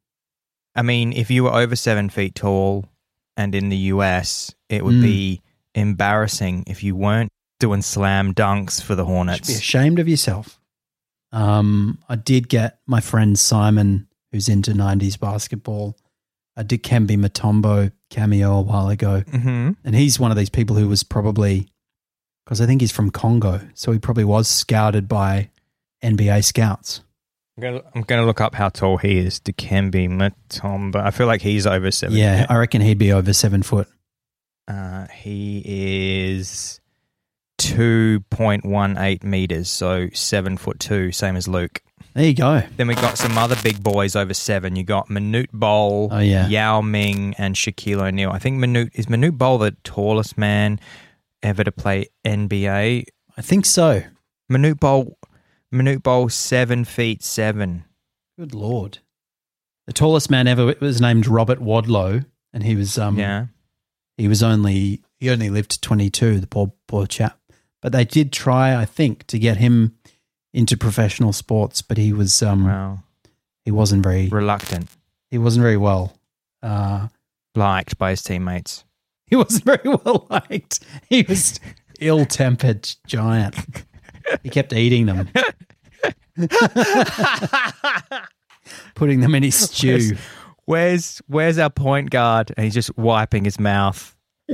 I 0.76 0.82
mean, 0.82 1.14
if 1.14 1.30
you 1.30 1.44
were 1.44 1.54
over 1.54 1.74
seven 1.74 2.10
feet 2.10 2.34
tall 2.34 2.84
and 3.34 3.54
in 3.54 3.70
the 3.70 3.78
US, 3.94 4.54
it 4.68 4.84
would 4.84 4.96
Mm. 4.96 5.02
be 5.02 5.40
embarrassing 5.74 6.64
if 6.66 6.84
you 6.84 6.94
weren't 6.94 7.30
doing 7.58 7.80
slam 7.80 8.34
dunks 8.34 8.82
for 8.82 8.94
the 8.94 9.06
Hornets. 9.06 9.48
Be 9.48 9.54
ashamed 9.54 9.98
of 9.98 10.06
yourself. 10.06 10.60
Um, 11.32 11.98
I 12.10 12.16
did 12.16 12.50
get 12.50 12.80
my 12.86 13.00
friend 13.00 13.38
Simon, 13.38 14.06
who's 14.32 14.48
into 14.50 14.72
'90s 14.74 15.16
basketball. 15.18 15.96
I 16.58 16.62
did 16.62 16.82
Kembe 16.82 17.16
Mutombo 17.16 17.90
cameo 18.10 18.52
a 18.58 18.60
while 18.60 18.88
ago. 18.90 19.20
hmm 19.22 19.70
And 19.82 19.94
he's 19.94 20.20
one 20.20 20.30
of 20.30 20.36
these 20.36 20.50
people 20.50 20.76
who 20.76 20.88
was 20.88 21.02
probably, 21.02 21.68
because 22.44 22.60
I 22.60 22.66
think 22.66 22.82
he's 22.82 22.92
from 22.92 23.10
Congo, 23.10 23.62
so 23.72 23.92
he 23.92 23.98
probably 23.98 24.24
was 24.24 24.46
scouted 24.46 25.08
by 25.08 25.48
NBA 26.02 26.44
scouts. 26.44 27.02
I'm 27.56 27.62
gonna, 27.62 27.82
I'm 27.94 28.02
gonna 28.02 28.24
look 28.26 28.40
up 28.40 28.54
how 28.54 28.68
tall 28.70 28.96
he 28.96 29.18
is. 29.18 29.38
Dikembe 29.40 30.08
Mutombo. 30.08 30.96
I 30.96 31.10
feel 31.10 31.26
like 31.26 31.42
he's 31.42 31.66
over 31.66 31.90
seven. 31.90 32.16
Yeah, 32.16 32.46
I 32.48 32.56
reckon 32.56 32.80
he'd 32.80 32.98
be 32.98 33.12
over 33.12 33.32
seven 33.32 33.62
foot. 33.62 33.88
Uh, 34.66 35.06
he 35.08 35.62
is 35.64 36.80
two 37.58 38.20
point 38.30 38.64
one 38.64 38.96
eight 38.98 39.22
meters, 39.24 39.68
so 39.68 40.08
seven 40.14 40.56
foot 40.56 40.80
two, 40.80 41.12
same 41.12 41.36
as 41.36 41.46
Luke. 41.48 41.82
There 42.14 42.24
you 42.24 42.34
go. 42.34 42.62
Then 42.76 42.88
we 42.88 42.94
got 42.94 43.18
some 43.18 43.38
other 43.38 43.56
big 43.62 43.82
boys 43.82 44.16
over 44.16 44.34
seven. 44.34 44.74
You 44.74 44.82
got 44.82 45.08
Manute 45.08 45.52
Bol, 45.52 46.08
Oh, 46.10 46.18
yeah. 46.18 46.48
Yao 46.48 46.80
Ming, 46.80 47.34
and 47.38 47.54
Shaquille 47.54 48.00
O'Neal. 48.02 48.30
I 48.32 48.38
think 48.40 48.58
Manute 48.58 48.90
is 48.94 49.06
Manute 49.06 49.38
Bol 49.38 49.58
the 49.58 49.72
tallest 49.84 50.36
man 50.36 50.80
ever 51.42 51.62
to 51.62 51.70
play 51.70 52.06
NBA. 52.24 53.04
I 53.36 53.42
think 53.42 53.64
so. 53.64 54.02
Manute 54.50 54.80
Bol, 54.80 55.16
Manute 55.72 56.02
Bol, 56.02 56.28
seven 56.28 56.84
feet 56.84 57.22
seven. 57.22 57.84
Good 58.38 58.54
lord. 58.54 58.98
The 59.86 59.92
tallest 59.92 60.30
man 60.30 60.46
ever 60.46 60.74
was 60.80 61.00
named 61.00 61.26
Robert 61.26 61.60
Wadlow, 61.60 62.24
and 62.52 62.62
he 62.62 62.74
was 62.76 62.98
um 62.98 63.18
yeah, 63.18 63.46
he 64.16 64.28
was 64.28 64.42
only 64.42 65.02
he 65.18 65.30
only 65.30 65.50
lived 65.50 65.72
to 65.72 65.80
twenty 65.80 66.10
two. 66.10 66.40
The 66.40 66.46
poor 66.46 66.72
poor 66.86 67.06
chap. 67.06 67.38
But 67.82 67.92
they 67.92 68.04
did 68.04 68.32
try, 68.32 68.76
I 68.76 68.84
think, 68.84 69.26
to 69.28 69.38
get 69.38 69.56
him 69.56 69.96
into 70.52 70.76
professional 70.76 71.32
sports, 71.32 71.82
but 71.82 71.96
he 71.98 72.12
was 72.12 72.42
um 72.42 72.64
wow, 72.66 72.98
he 73.64 73.70
wasn't 73.70 74.02
very 74.02 74.28
reluctant, 74.28 74.88
he 75.30 75.38
wasn't 75.38 75.62
very 75.62 75.76
well. 75.76 76.16
Uh, 76.62 77.08
liked 77.54 77.96
by 77.96 78.10
his 78.10 78.22
teammates. 78.22 78.84
he 79.26 79.36
wasn't 79.36 79.64
very 79.64 79.96
well 80.04 80.26
liked. 80.28 80.80
He 81.08 81.22
was 81.22 81.58
ill 82.00 82.26
tempered 82.26 82.88
giant. 83.06 83.56
He 84.42 84.50
kept 84.50 84.72
eating 84.72 85.06
them, 85.06 85.28
putting 88.94 89.20
them 89.20 89.34
in 89.34 89.42
his 89.42 89.54
stew. 89.54 90.16
Where's 90.64 91.20
where's 91.26 91.58
our 91.58 91.70
point 91.70 92.10
guard? 92.10 92.52
And 92.56 92.64
he's 92.64 92.74
just 92.74 92.96
wiping 92.96 93.44
his 93.44 93.58
mouth. 93.58 94.16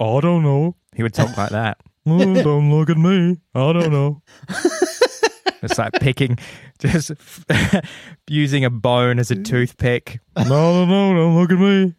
I 0.00 0.20
don't 0.20 0.42
know. 0.42 0.76
He 0.94 1.02
would 1.02 1.14
talk 1.14 1.36
like 1.36 1.50
that. 1.50 1.78
Oh, 2.06 2.18
don't 2.42 2.70
look 2.70 2.90
at 2.90 2.96
me. 2.96 3.38
I 3.54 3.72
don't 3.72 3.92
know. 3.92 4.22
It's 5.60 5.76
like 5.76 5.94
picking, 5.94 6.38
just 6.78 7.10
using 8.28 8.64
a 8.64 8.70
bone 8.70 9.18
as 9.18 9.32
a 9.32 9.34
toothpick. 9.34 10.20
No, 10.36 10.84
no, 10.86 11.12
no, 11.12 11.14
don't 11.14 11.36
look 11.36 11.50
at 11.50 11.58
me. 11.58 11.94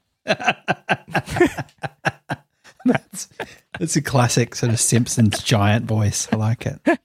It's 3.79 3.95
a 3.95 4.01
classic 4.01 4.55
sort 4.55 4.71
of 4.71 4.79
Simpsons 4.79 5.41
giant 5.41 5.85
voice. 5.85 6.27
I 6.31 6.35
like 6.35 6.65
it. 6.65 6.99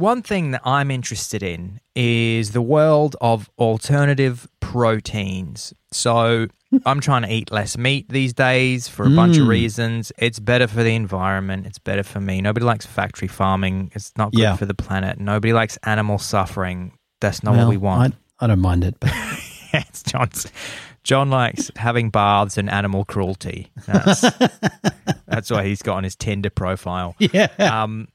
One 0.00 0.22
thing 0.22 0.50
that 0.52 0.62
I'm 0.64 0.90
interested 0.90 1.42
in 1.42 1.80
is 1.94 2.50
the 2.52 2.62
world 2.62 3.14
of 3.20 3.48
alternative 3.58 4.48
proteins. 4.60 5.72
So, 5.92 6.46
I'm 6.86 7.00
trying 7.00 7.22
to 7.22 7.32
eat 7.32 7.50
less 7.50 7.76
meat 7.76 8.08
these 8.08 8.32
days 8.32 8.86
for 8.88 9.04
a 9.04 9.10
bunch 9.10 9.36
of 9.36 9.44
Mm. 9.44 9.48
reasons. 9.48 10.12
It's 10.18 10.38
better 10.38 10.66
for 10.68 10.82
the 10.82 10.94
environment, 10.94 11.66
it's 11.66 11.78
better 11.78 12.02
for 12.04 12.20
me. 12.20 12.40
Nobody 12.40 12.64
likes 12.64 12.86
factory 12.86 13.28
farming, 13.28 13.90
it's 13.94 14.12
not 14.16 14.32
good 14.32 14.40
Yeah. 14.40 14.56
for 14.56 14.66
the 14.66 14.74
planet. 14.74 15.18
Nobody 15.18 15.52
likes 15.52 15.76
animal 15.84 16.18
suffering. 16.18 16.92
That's 17.20 17.42
not 17.42 17.54
well, 17.54 17.66
what 17.66 17.70
we 17.70 17.76
want. 17.76 18.14
I, 18.38 18.44
I 18.44 18.46
don't 18.48 18.60
mind 18.60 18.84
it, 18.84 18.94
but 19.00 19.12
it's 19.72 20.02
John's. 20.04 20.46
John 21.02 21.28
likes 21.30 21.70
having 21.76 22.10
baths 22.10 22.56
and 22.56 22.70
animal 22.70 23.04
cruelty. 23.04 23.70
That's, 23.86 24.20
that's 25.26 25.50
why 25.50 25.64
he's 25.64 25.82
got 25.82 25.96
on 25.96 26.04
his 26.04 26.14
Tinder 26.14 26.50
profile. 26.50 27.16
yeah. 27.18 27.48
Um, 27.58 28.08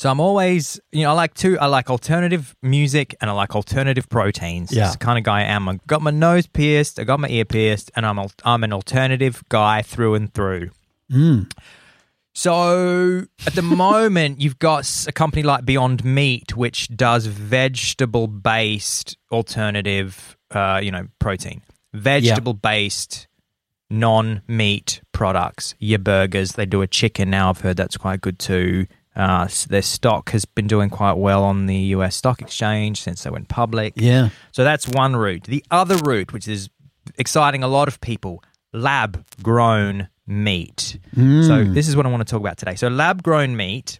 so 0.00 0.08
I'm 0.08 0.18
always, 0.18 0.80
you 0.92 1.02
know, 1.02 1.10
I 1.10 1.12
like 1.12 1.34
two. 1.34 1.58
I 1.58 1.66
like 1.66 1.90
alternative 1.90 2.56
music 2.62 3.14
and 3.20 3.28
I 3.28 3.34
like 3.34 3.54
alternative 3.54 4.08
proteins. 4.08 4.72
Yeah. 4.72 4.84
It's 4.86 4.92
the 4.92 5.04
kind 5.04 5.18
of 5.18 5.24
guy 5.24 5.40
I 5.40 5.42
am. 5.42 5.68
I 5.68 5.78
got 5.86 6.00
my 6.00 6.10
nose 6.10 6.46
pierced, 6.46 6.98
I 6.98 7.04
got 7.04 7.20
my 7.20 7.28
ear 7.28 7.44
pierced, 7.44 7.90
and 7.94 8.06
I'm 8.06 8.18
al- 8.18 8.32
I'm 8.42 8.64
an 8.64 8.72
alternative 8.72 9.44
guy 9.50 9.82
through 9.82 10.14
and 10.14 10.32
through. 10.32 10.70
Mm. 11.12 11.52
So 12.32 13.26
at 13.46 13.52
the 13.52 13.60
moment, 13.76 14.40
you've 14.40 14.58
got 14.58 14.90
a 15.06 15.12
company 15.12 15.42
like 15.42 15.66
Beyond 15.66 16.02
Meat, 16.02 16.56
which 16.56 16.88
does 16.96 17.26
vegetable 17.26 18.26
based 18.26 19.18
alternative, 19.30 20.34
uh, 20.50 20.80
you 20.82 20.92
know, 20.92 21.08
protein, 21.18 21.60
vegetable 21.92 22.54
based, 22.54 23.28
non 23.90 24.40
meat 24.48 25.02
products. 25.12 25.74
Your 25.78 25.98
burgers, 25.98 26.52
they 26.52 26.64
do 26.64 26.80
a 26.80 26.86
chicken 26.86 27.28
now. 27.28 27.50
I've 27.50 27.60
heard 27.60 27.76
that's 27.76 27.98
quite 27.98 28.22
good 28.22 28.38
too. 28.38 28.86
Uh, 29.16 29.48
their 29.68 29.82
stock 29.82 30.30
has 30.30 30.44
been 30.44 30.66
doing 30.66 30.88
quite 30.88 31.14
well 31.14 31.42
on 31.42 31.66
the 31.66 31.76
US 31.76 32.14
stock 32.16 32.40
exchange 32.40 33.02
since 33.02 33.22
they 33.24 33.30
went 33.30 33.48
public. 33.48 33.94
Yeah. 33.96 34.30
So 34.52 34.62
that's 34.64 34.88
one 34.88 35.16
route. 35.16 35.44
The 35.44 35.64
other 35.70 35.96
route, 35.96 36.32
which 36.32 36.46
is 36.46 36.68
exciting 37.18 37.62
a 37.62 37.68
lot 37.68 37.88
of 37.88 38.00
people, 38.00 38.42
lab 38.72 39.24
grown 39.42 40.08
meat. 40.26 40.98
So 41.16 41.64
this 41.64 41.88
is 41.88 41.96
what 41.96 42.06
I 42.06 42.08
want 42.08 42.26
to 42.26 42.30
talk 42.30 42.40
about 42.40 42.56
today. 42.56 42.76
So 42.76 42.88
lab 42.88 43.22
grown 43.22 43.56
meat, 43.56 43.98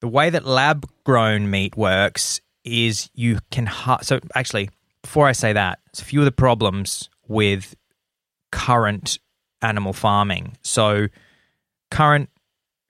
the 0.00 0.08
way 0.08 0.30
that 0.30 0.44
lab 0.46 0.86
grown 1.04 1.50
meat 1.50 1.76
works 1.76 2.40
is 2.64 3.10
you 3.14 3.40
can 3.50 3.66
ha- 3.66 3.98
so 4.02 4.20
actually 4.34 4.70
before 5.02 5.26
I 5.26 5.32
say 5.32 5.52
that, 5.52 5.80
it's 5.88 6.00
a 6.00 6.04
few 6.04 6.20
of 6.20 6.24
the 6.26 6.32
problems 6.32 7.08
with 7.26 7.74
current 8.52 9.18
animal 9.62 9.92
farming. 9.92 10.56
So 10.62 11.08
current 11.90 12.30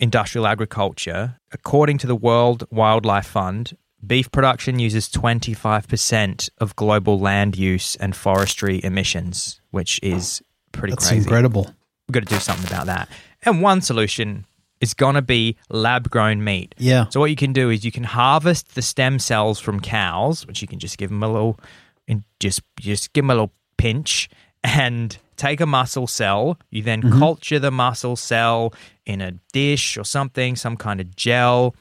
industrial 0.01 0.47
agriculture, 0.47 1.39
according 1.53 1.99
to 1.99 2.07
the 2.07 2.17
World 2.17 2.65
Wildlife 2.71 3.27
Fund, 3.27 3.77
beef 4.07 4.31
production 4.31 4.79
uses 4.79 5.09
25% 5.09 6.51
of 6.59 6.77
global 6.77 7.19
land 7.19 7.57
use 7.57 7.97
and 7.97 8.15
forestry 8.15 8.81
emissions, 8.85 9.61
which 9.71 9.99
is 10.03 10.43
pretty 10.73 10.93
That's 10.93 11.09
crazy. 11.09 11.23
incredible. 11.23 11.65
We've 12.07 12.13
got 12.15 12.27
to 12.27 12.35
do 12.35 12.41
something 12.41 12.67
about 12.67 12.87
that. 12.87 13.09
And 13.43 13.61
one 13.61 13.81
solution 13.83 14.47
is 14.81 14.95
going 14.95 15.15
to 15.17 15.23
be 15.23 15.57
lab 15.69 16.09
grown 16.11 16.45
meat. 16.45 16.75
Yeah. 16.79 17.07
So 17.11 17.21
what 17.21 17.31
you 17.31 17.37
can 17.37 17.53
do 17.53 17.71
is 17.71 17.85
you 17.85 17.93
can 17.93 18.05
harvest 18.05 18.75
the 18.75 18.83
stem 18.83 19.19
cells 19.19 19.59
from 19.59 19.81
cows, 19.81 20.47
which 20.47 20.63
you 20.63 20.69
can 20.69 20.79
just 20.79 20.99
give 20.99 21.11
them 21.11 21.23
a 21.23 21.29
little, 21.29 21.59
and 22.07 22.23
just 22.41 22.63
just 22.79 23.13
give 23.13 23.25
them 23.25 23.31
a 23.31 23.35
little 23.35 23.53
pinch, 23.77 24.29
and 24.63 25.19
take 25.39 25.61
a 25.61 25.67
muscle 25.67 26.07
cell. 26.07 26.59
You 26.71 26.83
then 26.83 27.01
culture 27.19 27.59
the 27.59 27.71
muscle 27.71 28.17
cell 28.17 28.75
in 29.07 29.21
a 29.21 29.33
dish 29.53 29.97
or 29.97 30.05
something, 30.05 30.57
some 30.57 30.77
kind 30.77 31.01
of 31.01 31.17
gel. 31.17 31.75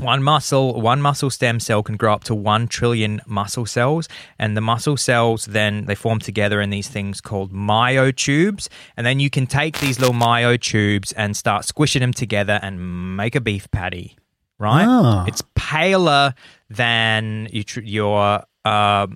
One 0.00 0.22
muscle, 0.22 0.80
one 0.80 1.02
muscle 1.02 1.28
stem 1.28 1.60
cell 1.60 1.82
can 1.82 1.96
grow 1.96 2.14
up 2.14 2.24
to 2.24 2.34
one 2.34 2.68
trillion 2.68 3.20
muscle 3.26 3.66
cells, 3.66 4.08
and 4.38 4.56
the 4.56 4.62
muscle 4.62 4.96
cells 4.96 5.44
then 5.44 5.84
they 5.84 5.94
form 5.94 6.20
together 6.20 6.62
in 6.62 6.70
these 6.70 6.88
things 6.88 7.20
called 7.20 7.52
myotubes, 7.52 8.68
and 8.96 9.06
then 9.06 9.20
you 9.20 9.28
can 9.28 9.46
take 9.46 9.78
these 9.80 10.00
little 10.00 10.14
myotubes 10.14 11.12
and 11.18 11.36
start 11.36 11.66
squishing 11.66 12.00
them 12.00 12.14
together 12.14 12.58
and 12.62 13.16
make 13.16 13.34
a 13.34 13.40
beef 13.42 13.70
patty. 13.70 14.16
Right? 14.58 14.86
Ah. 14.88 15.26
It's 15.26 15.42
paler 15.54 16.34
than 16.70 17.48
you 17.52 17.62
tr- 17.64 17.80
your 17.80 18.44
uh, 18.64 19.06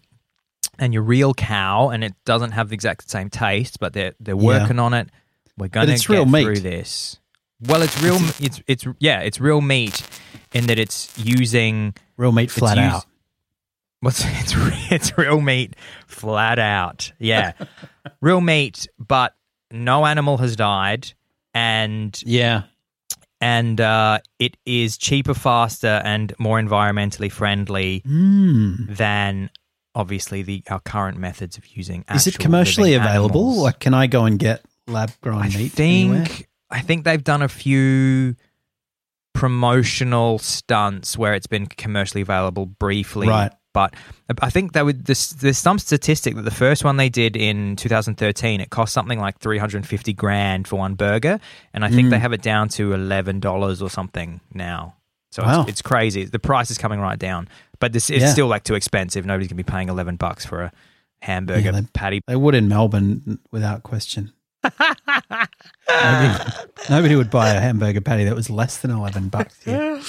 and 0.78 0.92
your 0.95 1.02
real 1.02 1.35
cow, 1.35 1.90
and 1.90 2.02
it 2.04 2.14
doesn't 2.25 2.52
have 2.52 2.68
the 2.68 2.75
exact 2.75 3.09
same 3.11 3.30
taste, 3.30 3.78
but 3.80 3.92
they're 3.92 4.14
they're 4.21 4.37
Yeah. 4.37 4.42
working 4.61 4.78
on 4.78 4.95
it. 4.95 5.09
We're 5.59 5.68
gonna 5.68 5.92
it's 5.92 6.06
get 6.06 6.12
real 6.14 6.26
meat. 6.26 6.45
through 6.45 6.61
this. 6.61 7.18
Well, 7.61 7.83
it's 7.83 8.00
real. 8.02 8.18
It's 8.40 8.61
it's 8.66 8.85
yeah, 8.99 9.21
it's 9.21 9.40
real 9.40 9.61
meat 9.61 10.02
in 10.52 10.66
that 10.66 10.78
it's 10.78 11.12
using 11.18 11.95
Real 12.18 12.33
meat 12.33 12.50
flat 12.50 12.78
out. 12.78 13.04
what's 14.00 14.23
it's 14.26 14.54
it's 14.92 15.16
real 15.18 15.40
meat 15.40 15.75
flat 16.06 16.59
out. 16.59 17.12
Yeah, 17.18 17.52
real 18.21 18.40
meat, 18.40 18.87
but 18.99 19.35
no 19.71 20.04
animal 20.06 20.37
has 20.38 20.54
died, 20.56 21.12
and 21.54 22.18
Yeah. 22.26 22.64
and 23.40 23.80
uh, 23.80 24.18
it 24.38 24.56
is 24.66 24.97
cheaper, 24.99 25.35
faster, 25.35 26.00
and 26.04 26.35
more 26.38 26.61
environmentally 26.61 27.33
friendly 27.33 28.02
Mm. 28.06 28.97
than 28.97 29.50
obviously 29.96 30.42
the 30.42 30.62
our 30.70 30.78
current 30.80 31.18
methods 31.18 31.56
of 31.58 31.66
using. 31.76 32.04
Is 32.14 32.28
it 32.28 32.38
commercially 32.38 32.94
available? 32.94 33.40
animals. 33.40 33.62
Like, 33.64 33.80
can 33.80 33.94
I 33.94 34.06
go 34.06 34.24
and 34.26 34.38
get 34.38 34.62
lab 34.86 35.10
grown 35.22 35.42
I 35.42 35.48
meat? 35.48 35.72
think 35.72 36.10
anywhere? 36.10 36.26
I 36.70 36.80
think 36.82 37.04
they've 37.04 37.22
done 37.24 37.42
a 37.42 37.48
few 37.48 38.36
promotional 39.34 40.38
stunts 40.38 41.18
where 41.18 41.34
it's 41.34 41.46
been 41.46 41.66
commercially 41.66 42.22
available 42.22 42.66
briefly. 42.66 43.28
Right. 43.28 43.52
But 43.74 43.92
I 44.40 44.48
think 44.48 44.72
that 44.72 44.86
would 44.86 45.04
this, 45.04 45.30
there's 45.30 45.58
some 45.58 45.78
statistic 45.78 46.34
that 46.34 46.42
the 46.42 46.50
first 46.50 46.82
one 46.82 46.96
they 46.96 47.10
did 47.10 47.36
in 47.36 47.76
2013 47.76 48.62
it 48.62 48.70
cost 48.70 48.94
something 48.94 49.20
like 49.20 49.38
350 49.38 50.14
grand 50.14 50.66
for 50.66 50.76
one 50.76 50.94
burger, 50.94 51.38
and 51.74 51.84
I 51.84 51.90
think 51.90 52.08
Mm. 52.08 52.10
they 52.12 52.18
have 52.18 52.32
it 52.32 52.40
down 52.40 52.70
to 52.70 52.94
11 52.94 53.40
dollars 53.40 53.82
or 53.82 53.90
something 53.90 54.40
now. 54.54 54.94
So 55.30 55.42
Wow. 55.42 55.60
it's, 55.62 55.70
it's 55.72 55.82
crazy. 55.82 56.24
The 56.24 56.38
price 56.38 56.70
is 56.70 56.78
coming 56.78 57.00
right 57.00 57.18
down, 57.18 57.48
but 57.78 57.92
this 57.92 58.11
it's 58.11 58.23
Yeah. 58.23 58.30
still 58.33 58.47
like 58.47 58.64
too 58.64 58.75
expensive. 58.75 59.25
Nobody's 59.26 59.49
gonna 59.49 59.56
be 59.56 59.62
paying 59.62 59.88
11 59.88 60.16
bucks 60.16 60.45
for 60.47 60.62
a 60.62 60.73
hamburger 61.21 61.61
Yeah, 61.61 61.71
they- 61.73 61.87
patty. 61.92 62.21
They 62.26 62.37
would 62.37 62.54
in 62.54 62.68
Melbourne 62.68 63.38
without 63.52 63.83
question. 63.83 64.33
nobody, 65.88 66.45
nobody 66.90 67.16
would 67.16 67.30
buy 67.30 67.50
a 67.50 67.61
hamburger 67.61 68.00
patty 68.00 68.25
that 68.25 68.35
was 68.35 68.50
less 68.50 68.78
than 68.78 68.90
11 68.90 69.28
bucks. 69.28 69.62
here. 69.64 70.00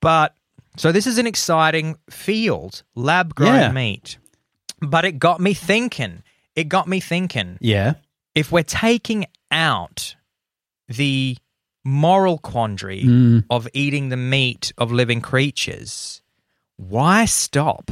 But 0.00 0.34
so 0.76 0.92
this 0.92 1.06
is 1.06 1.18
an 1.18 1.26
exciting 1.26 1.96
field, 2.10 2.82
lab 2.94 3.34
grown 3.34 3.54
Yeah. 3.54 3.72
meat. 3.72 4.18
But 4.80 5.04
it 5.04 5.18
got 5.18 5.40
me 5.40 5.54
thinking. 5.54 6.22
It 6.54 6.68
got 6.68 6.86
me 6.88 7.00
thinking. 7.00 7.58
Yeah. 7.60 7.94
If 8.34 8.52
we're 8.52 8.62
taking 8.62 9.26
out 9.50 10.16
the 10.88 11.36
moral 11.84 12.38
quandary 12.38 13.04
Mm. 13.04 13.44
of 13.48 13.68
eating 13.72 14.08
the 14.10 14.16
meat 14.16 14.72
of 14.76 14.92
living 14.92 15.20
creatures, 15.20 16.20
why 16.76 17.24
stop 17.24 17.90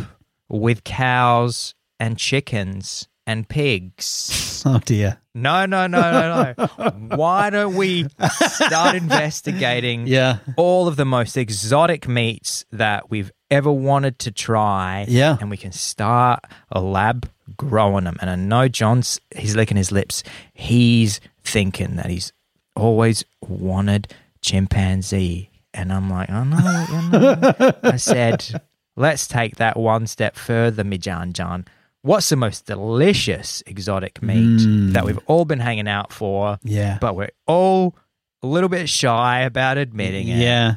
with 0.49 0.85
cows 0.85 1.75
and 2.01 2.19
chickens 2.19 3.09
and 3.27 3.49
pigs. 3.49 4.51
Oh 4.67 4.79
dear. 4.83 5.19
No, 5.35 5.67
no, 5.67 5.87
no, 5.87 6.01
no, 6.01 6.55
no. 6.57 7.17
Why 7.17 7.51
don't 7.51 7.75
we 7.75 8.07
start 8.31 8.95
investigating 8.95 10.07
Yeah. 10.07 10.39
all 10.57 10.89
of 10.89 10.97
the 10.97 11.05
most 11.05 11.37
exotic 11.37 12.09
meats 12.09 12.65
that 12.73 13.11
we've 13.11 13.31
ever 13.51 13.71
wanted 13.71 14.19
to 14.21 14.31
try? 14.33 15.05
Yeah. 15.07 15.37
And 15.39 15.51
we 15.51 15.59
can 15.59 15.73
start 15.73 16.41
a 16.73 16.81
lab 16.81 17.29
growing 17.59 18.05
them. 18.05 18.17
And 18.23 18.31
I 18.31 18.37
know 18.37 18.69
John's, 18.69 19.21
he's 19.37 19.55
licking 19.55 19.77
his 19.77 19.93
lips. 19.93 20.23
He's 20.55 21.21
thinking 21.43 21.97
that 21.97 22.07
he's 22.07 22.33
always 22.75 23.23
wanted 23.47 24.15
chimpanzee. 24.41 25.51
And 25.75 25.93
I'm 25.93 26.09
like, 26.09 26.31
oh 26.31 26.45
no, 26.45 26.87
you 26.91 27.11
know. 27.11 27.73
I 27.83 27.97
said, 27.97 28.63
let's 28.97 29.27
take 29.27 29.57
that 29.57 29.77
one 29.77 30.07
step 30.07 30.37
further, 30.37 30.85
John. 30.85 31.65
What's 32.03 32.29
the 32.29 32.37
most 32.37 32.67
delicious 32.67 33.63
exotic 33.67 34.23
meat 34.23 34.61
Mm. 34.61 34.93
that 34.93 35.05
we've 35.07 35.19
all 35.27 35.45
been 35.47 35.61
hanging 35.61 35.89
out 35.89 36.13
for, 36.13 36.59
Yeah. 36.63 36.99
but 37.01 37.17
we're 37.17 37.31
all 37.47 37.97
a 38.43 38.47
little 38.47 38.69
bit 38.69 38.89
shy 38.89 39.41
about 39.41 39.79
admitting 39.79 40.29
it? 40.29 40.39
Yeah. 40.39 40.77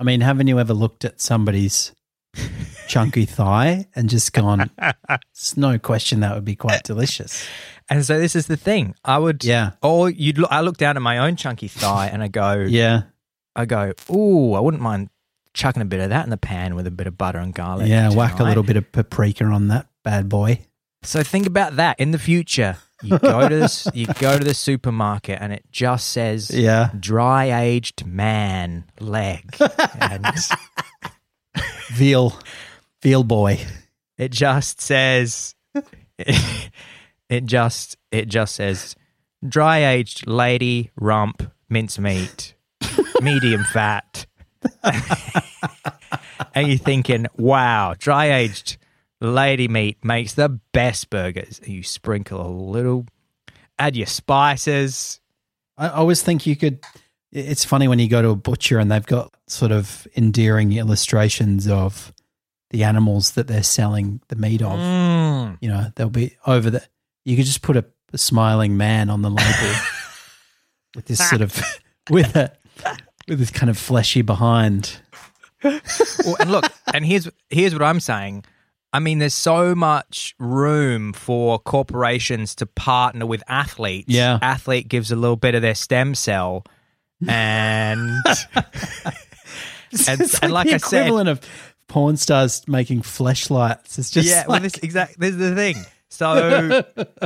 I 0.00 0.02
mean, 0.04 0.20
haven't 0.20 0.48
you 0.48 0.58
ever 0.58 0.74
looked 0.74 1.04
at 1.04 1.20
somebody's 1.20 1.92
chunky 2.88 3.24
thigh 3.24 3.86
and 3.94 4.08
just 4.08 4.32
gone, 4.32 4.70
it's 5.32 5.56
no 5.56 5.78
question 5.78 6.20
that 6.20 6.34
would 6.34 6.44
be 6.44 6.56
quite 6.56 6.82
delicious. 6.82 7.46
And 7.88 8.04
so 8.04 8.18
this 8.18 8.34
is 8.36 8.46
the 8.48 8.56
thing. 8.56 8.94
I 9.04 9.18
would, 9.18 9.44
Yeah. 9.44 9.72
or 9.82 10.10
you'd 10.10 10.38
look, 10.38 10.50
I 10.52 10.60
look 10.60 10.76
down 10.76 10.96
at 10.96 11.02
my 11.02 11.18
own 11.18 11.36
chunky 11.36 11.68
thigh 11.68 12.08
and 12.08 12.22
I 12.22 12.28
go, 12.28 12.54
Yeah. 12.68 13.02
I 13.56 13.64
go, 13.64 13.92
ooh, 14.10 14.54
I 14.54 14.60
wouldn't 14.60 14.82
mind 14.82 15.08
chucking 15.58 15.82
a 15.82 15.84
bit 15.84 16.00
of 16.00 16.10
that 16.10 16.22
in 16.24 16.30
the 16.30 16.36
pan 16.36 16.74
with 16.76 16.86
a 16.86 16.90
bit 16.90 17.06
of 17.08 17.18
butter 17.18 17.38
and 17.38 17.52
garlic. 17.52 17.88
Yeah. 17.88 18.10
Whack 18.10 18.38
a 18.38 18.44
little 18.44 18.62
bit 18.62 18.76
of 18.76 18.90
paprika 18.92 19.44
on 19.44 19.68
that 19.68 19.88
bad 20.04 20.28
boy. 20.28 20.60
So 21.02 21.22
think 21.22 21.46
about 21.46 21.76
that 21.76 21.98
in 22.00 22.12
the 22.12 22.18
future. 22.18 22.76
You 23.02 23.18
go 23.18 23.48
to 23.48 23.54
this, 23.56 23.86
you 23.94 24.06
go 24.18 24.38
to 24.38 24.44
the 24.44 24.54
supermarket, 24.54 25.38
and 25.40 25.52
it 25.52 25.64
just 25.70 26.08
says 26.08 26.50
Yeah. 26.50 26.90
dry 26.98 27.52
aged 27.60 28.06
man 28.06 28.84
leg, 29.00 29.56
and 30.00 30.26
Veal. 31.90 32.38
Veal 33.02 33.22
boy. 33.24 33.60
it 34.16 34.32
just 34.32 34.80
says 34.80 35.54
it 36.16 37.44
just 37.44 37.96
it 38.10 38.26
just 38.28 38.54
says 38.56 38.96
dry 39.46 39.84
aged 39.84 40.26
lady 40.26 40.90
rump 40.96 41.52
mincemeat, 41.68 42.54
medium 43.20 43.62
fat. 43.64 44.26
and 46.54 46.68
you're 46.68 46.78
thinking, 46.78 47.26
wow, 47.36 47.94
dry 47.98 48.32
aged 48.32 48.78
lady 49.20 49.68
meat 49.68 50.04
makes 50.04 50.34
the 50.34 50.48
best 50.72 51.10
burgers. 51.10 51.60
You 51.66 51.82
sprinkle 51.82 52.44
a 52.44 52.50
little, 52.50 53.06
add 53.78 53.96
your 53.96 54.06
spices. 54.06 55.20
I 55.76 55.86
I 55.86 55.90
always 55.90 56.22
think 56.22 56.46
you 56.46 56.56
could. 56.56 56.80
It's 57.30 57.64
funny 57.64 57.88
when 57.88 57.98
you 57.98 58.08
go 58.08 58.22
to 58.22 58.30
a 58.30 58.36
butcher 58.36 58.78
and 58.78 58.90
they've 58.90 59.04
got 59.04 59.34
sort 59.46 59.70
of 59.70 60.06
endearing 60.16 60.72
illustrations 60.72 61.68
of 61.68 62.12
the 62.70 62.84
animals 62.84 63.32
that 63.32 63.46
they're 63.46 63.62
selling 63.62 64.20
the 64.28 64.36
meat 64.36 64.62
of. 64.62 64.78
Mm. 64.78 65.58
You 65.60 65.68
know, 65.68 65.92
they'll 65.96 66.10
be 66.10 66.36
over 66.46 66.70
the. 66.70 66.82
You 67.24 67.36
could 67.36 67.44
just 67.44 67.62
put 67.62 67.76
a, 67.76 67.84
a 68.12 68.18
smiling 68.18 68.76
man 68.76 69.10
on 69.10 69.22
the 69.22 69.30
label 69.30 69.74
with 70.94 71.06
this 71.06 71.26
sort 71.28 71.42
of 71.42 71.60
with 72.10 72.34
a 72.34 72.52
with 73.28 73.38
this 73.38 73.50
kind 73.50 73.70
of 73.70 73.78
fleshy 73.78 74.22
behind. 74.22 75.00
Well, 75.62 76.36
and 76.40 76.52
look, 76.52 76.64
and 76.94 77.04
here's 77.04 77.28
here's 77.50 77.72
what 77.72 77.82
I'm 77.82 78.00
saying. 78.00 78.44
I 78.92 79.00
mean, 79.00 79.18
there's 79.18 79.34
so 79.34 79.74
much 79.74 80.34
room 80.38 81.12
for 81.12 81.58
corporations 81.58 82.54
to 82.56 82.66
partner 82.66 83.26
with 83.26 83.42
athletes. 83.48 84.08
Yeah. 84.08 84.38
athlete 84.40 84.88
gives 84.88 85.12
a 85.12 85.16
little 85.16 85.36
bit 85.36 85.54
of 85.54 85.62
their 85.62 85.74
stem 85.74 86.14
cell, 86.14 86.64
and 87.26 88.00
and, 90.08 90.20
it's 90.20 90.38
and 90.38 90.52
like 90.52 90.68
the 90.68 90.74
I 90.74 90.76
said, 90.78 91.06
equivalent 91.06 91.28
of 91.28 91.40
porn 91.88 92.16
stars 92.16 92.66
making 92.68 93.02
fleshlights. 93.02 93.98
It's 93.98 94.10
just 94.10 94.28
yeah, 94.28 94.44
well, 94.46 94.60
this 94.60 94.74
exact. 94.76 95.18
This 95.18 95.30
is 95.30 95.38
the 95.38 95.54
thing. 95.54 95.76
So, 96.08 96.82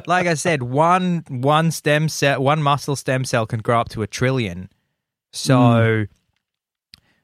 like 0.06 0.26
I 0.26 0.34
said, 0.34 0.62
one 0.62 1.24
one 1.28 1.70
stem 1.70 2.08
cell, 2.08 2.42
one 2.42 2.62
muscle 2.62 2.96
stem 2.96 3.24
cell 3.24 3.46
can 3.46 3.60
grow 3.60 3.80
up 3.80 3.88
to 3.90 4.02
a 4.02 4.06
trillion. 4.06 4.68
So, 5.32 6.06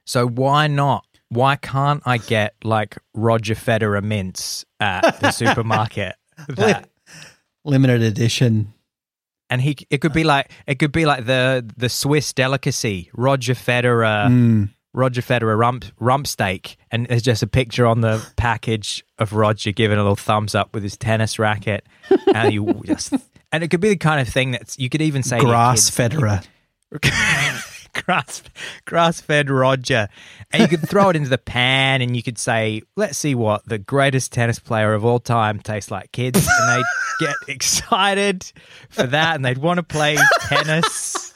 so 0.04 0.26
why 0.26 0.66
not? 0.66 1.04
Why 1.28 1.56
can't 1.56 2.02
I 2.06 2.18
get 2.18 2.54
like 2.64 2.96
Roger 3.14 3.54
Federer 3.54 4.02
mince 4.02 4.64
at 4.80 5.20
the 5.20 5.30
supermarket? 5.32 6.14
That- 6.48 6.88
limited 7.64 8.02
edition. 8.02 8.72
and 9.50 9.60
he, 9.60 9.76
it 9.90 9.98
could 10.00 10.12
be 10.14 10.24
like 10.24 10.50
it 10.66 10.78
could 10.78 10.92
be 10.92 11.04
like 11.04 11.26
the 11.26 11.68
the 11.76 11.88
Swiss 11.88 12.32
delicacy, 12.32 13.10
Roger 13.14 13.54
Federer. 13.54 14.28
Mm. 14.28 14.70
Roger 14.94 15.20
Federer 15.20 15.56
rump 15.56 15.84
rump 16.00 16.26
steak, 16.26 16.78
and 16.90 17.06
there's 17.06 17.22
just 17.22 17.42
a 17.42 17.46
picture 17.46 17.86
on 17.86 18.00
the 18.00 18.26
package 18.36 19.04
of 19.18 19.34
Roger 19.34 19.70
giving 19.70 19.98
a 19.98 20.00
little 20.02 20.16
thumbs 20.16 20.54
up 20.54 20.72
with 20.72 20.82
his 20.82 20.96
tennis 20.96 21.38
racket, 21.38 21.84
and 22.34 22.54
you 22.54 22.80
just 22.86 23.12
and 23.52 23.62
it 23.62 23.68
could 23.68 23.80
be 23.80 23.90
the 23.90 23.96
kind 23.96 24.18
of 24.20 24.32
thing 24.32 24.50
that's 24.52 24.78
you 24.78 24.88
could 24.88 25.02
even 25.02 25.22
say 25.22 25.38
Grass 25.40 25.90
Federer. 25.90 26.44
grass 28.04 28.42
grass 28.84 29.20
fed 29.20 29.50
Roger, 29.50 30.08
and 30.50 30.62
you 30.62 30.68
could 30.68 30.88
throw 30.88 31.08
it 31.10 31.16
into 31.16 31.28
the 31.28 31.38
pan, 31.38 32.00
and 32.02 32.16
you 32.16 32.22
could 32.22 32.38
say, 32.38 32.82
"Let's 32.96 33.18
see 33.18 33.34
what 33.34 33.64
the 33.66 33.78
greatest 33.78 34.32
tennis 34.32 34.58
player 34.58 34.94
of 34.94 35.04
all 35.04 35.20
time 35.20 35.60
tastes 35.60 35.90
like." 35.90 36.12
Kids, 36.12 36.46
and 36.46 36.68
they'd 36.78 37.26
get 37.26 37.34
excited 37.54 38.50
for 38.90 39.04
that, 39.04 39.36
and 39.36 39.44
they'd 39.44 39.58
want 39.58 39.78
to 39.78 39.82
play 39.82 40.16
tennis. 40.42 41.32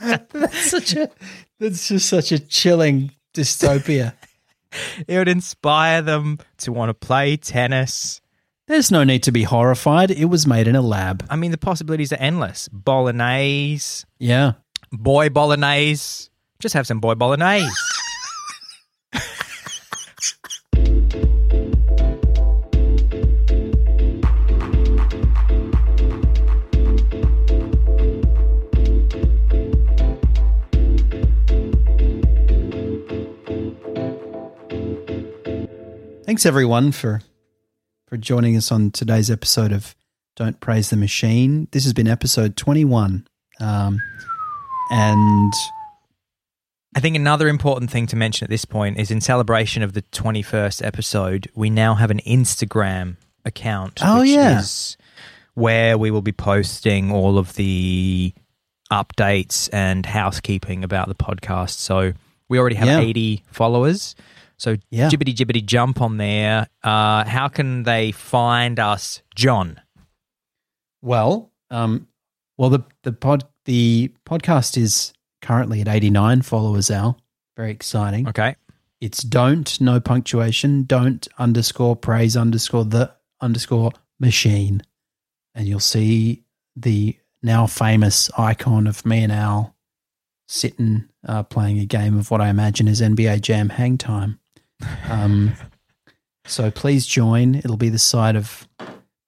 that's 0.00 0.70
such 0.70 0.94
a 0.96 1.10
that's 1.60 1.88
just 1.88 2.08
such 2.08 2.32
a 2.32 2.38
chilling 2.38 3.12
dystopia. 3.34 4.14
It 5.06 5.16
would 5.16 5.28
inspire 5.28 6.02
them 6.02 6.38
to 6.58 6.72
want 6.72 6.90
to 6.90 6.94
play 6.94 7.36
tennis. 7.36 8.20
There's 8.66 8.90
no 8.90 9.04
need 9.04 9.22
to 9.22 9.32
be 9.32 9.44
horrified. 9.44 10.10
It 10.10 10.24
was 10.24 10.44
made 10.44 10.66
in 10.66 10.74
a 10.74 10.82
lab. 10.82 11.24
I 11.30 11.36
mean, 11.36 11.52
the 11.52 11.56
possibilities 11.58 12.12
are 12.12 12.16
endless. 12.16 12.68
Bolognese, 12.72 14.04
Yeah. 14.18 14.54
Boy 14.92 15.28
bolognese. 15.28 16.30
Just 16.58 16.74
have 16.74 16.86
some 16.86 17.00
boy 17.00 17.14
bolognese. 17.14 17.70
Thanks 36.26 36.44
everyone 36.44 36.90
for 36.90 37.22
for 38.08 38.16
joining 38.16 38.56
us 38.56 38.72
on 38.72 38.90
today's 38.90 39.30
episode 39.30 39.72
of 39.72 39.94
Don't 40.34 40.58
Praise 40.60 40.90
the 40.90 40.96
Machine. 40.96 41.68
This 41.70 41.84
has 41.84 41.92
been 41.92 42.08
episode 42.08 42.56
21. 42.56 43.26
Um, 43.60 44.00
and 44.90 45.52
I 46.94 47.00
think 47.00 47.16
another 47.16 47.48
important 47.48 47.90
thing 47.90 48.06
to 48.08 48.16
mention 48.16 48.44
at 48.44 48.50
this 48.50 48.64
point 48.64 48.98
is 48.98 49.10
in 49.10 49.20
celebration 49.20 49.82
of 49.82 49.92
the 49.92 50.02
21st 50.02 50.84
episode, 50.84 51.50
we 51.54 51.68
now 51.70 51.94
have 51.94 52.10
an 52.10 52.20
Instagram 52.26 53.16
account. 53.44 54.00
Oh, 54.02 54.20
which 54.20 54.30
yeah. 54.30 54.58
is 54.58 54.96
where 55.54 55.98
we 55.98 56.10
will 56.10 56.22
be 56.22 56.32
posting 56.32 57.10
all 57.10 57.38
of 57.38 57.54
the 57.54 58.32
updates 58.90 59.68
and 59.72 60.06
housekeeping 60.06 60.84
about 60.84 61.08
the 61.08 61.14
podcast. 61.14 61.70
So 61.78 62.12
we 62.48 62.58
already 62.58 62.76
have 62.76 62.88
Yeah. 62.88 63.00
80 63.00 63.42
followers. 63.50 64.14
So 64.56 64.76
Yeah. 64.90 65.08
jibbity 65.10 65.34
jibbity 65.34 65.64
jump 65.64 66.00
on 66.00 66.16
there. 66.16 66.68
Uh, 66.82 67.24
how 67.24 67.48
can 67.48 67.82
they 67.82 68.12
find 68.12 68.78
us, 68.80 69.22
John? 69.34 69.80
well, 71.02 71.52
um, 71.70 72.08
well 72.56 72.70
the 72.70 72.80
the 73.02 73.12
pod 73.12 73.44
the 73.66 74.12
podcast 74.24 74.78
is 74.78 75.12
currently 75.42 75.80
at 75.80 75.88
89 75.88 76.42
followers 76.42 76.90
Al. 76.90 77.20
Very 77.56 77.70
exciting. 77.70 78.26
Okay. 78.28 78.56
It's 79.00 79.22
don't 79.22 79.78
no 79.80 80.00
punctuation, 80.00 80.84
don't 80.84 81.28
underscore 81.38 81.96
praise 81.96 82.36
underscore 82.36 82.84
the 82.84 83.12
underscore 83.40 83.92
machine. 84.18 84.82
And 85.54 85.68
you'll 85.68 85.80
see 85.80 86.44
the 86.74 87.16
now 87.42 87.66
famous 87.66 88.30
icon 88.38 88.86
of 88.86 89.04
me 89.04 89.22
and 89.22 89.32
Al 89.32 89.74
sitting 90.48 91.08
uh, 91.26 91.42
playing 91.42 91.78
a 91.78 91.86
game 91.86 92.18
of 92.18 92.30
what 92.30 92.40
I 92.40 92.48
imagine 92.48 92.88
is 92.88 93.00
NBA 93.00 93.40
Jam 93.40 93.68
Hang 93.68 93.98
Time. 93.98 94.38
Um, 95.08 95.54
so 96.46 96.70
please 96.70 97.06
join. 97.06 97.56
It'll 97.56 97.76
be 97.76 97.88
the 97.88 97.98
site 97.98 98.36
of 98.36 98.66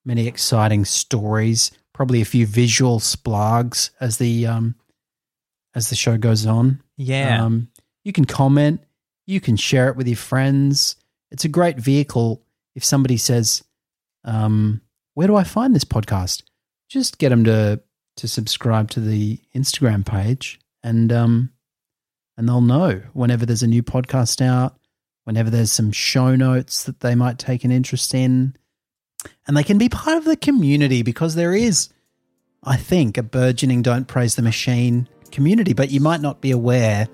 many 0.05 0.27
exciting 0.27 0.85
stories, 0.85 1.71
probably 1.99 2.21
a 2.21 2.25
few 2.25 2.47
visual 2.47 3.01
splogs 3.01 3.91
as 4.01 4.19
the 4.19 4.47
um, 4.47 4.77
as 5.75 5.91
the 5.91 5.97
show 5.97 6.17
goes 6.17 6.47
on. 6.47 6.81
Yeah. 6.97 7.45
Um, 7.45 7.71
you 8.05 8.13
can 8.13 8.25
comment, 8.25 8.85
you 9.27 9.41
can 9.41 9.57
share 9.57 9.89
it 9.89 9.97
with 9.97 10.07
your 10.07 10.17
friends. 10.17 10.95
It's 11.33 11.45
a 11.45 11.49
great 11.49 11.77
vehicle 11.77 12.41
if 12.77 12.85
somebody 12.85 13.17
says, 13.17 13.65
um, 14.25 14.81
where 15.15 15.27
do 15.27 15.35
I 15.35 15.43
find 15.43 15.75
this 15.75 15.85
podcast? 15.85 16.45
Just 16.89 17.19
get 17.19 17.31
them 17.31 17.43
to 17.45 17.81
to 18.19 18.29
subscribe 18.29 18.91
to 18.91 19.01
the 19.01 19.41
Instagram 19.53 20.07
page, 20.07 20.61
and 20.85 21.13
um, 21.13 21.51
and 22.37 22.49
they'll 22.49 22.61
know 22.61 23.03
whenever 23.13 23.45
there's 23.45 23.65
a 23.65 23.67
new 23.67 23.83
podcast 23.83 24.41
out, 24.41 24.79
whenever 25.25 25.51
there's 25.51 25.73
some 25.73 25.91
show 25.91 26.37
notes 26.37 26.85
that 26.85 27.01
they 27.01 27.17
might 27.17 27.41
take 27.41 27.65
an 27.65 27.73
interest 27.73 28.15
in, 28.15 28.55
and 29.47 29.57
they 29.57 29.63
can 29.63 29.79
be 29.79 29.89
part 29.89 30.17
of 30.17 30.25
the 30.25 30.37
community 30.37 31.03
because 31.03 31.35
there 31.35 31.55
is, 31.55 31.89
I 32.63 32.77
think, 32.77 33.19
a 33.19 33.23
burgeoning 33.23 33.83
"Don't 33.83 34.07
Praise 34.07 34.35
the 34.35 34.43
Machine" 34.43 35.09
community, 35.31 35.73
but 35.73 35.91
you 35.91 36.01
might 36.01 36.21
not 36.21 36.41
be 36.41 36.51
aware. 36.51 37.09